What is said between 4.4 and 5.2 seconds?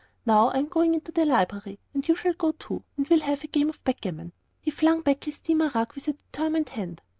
He flung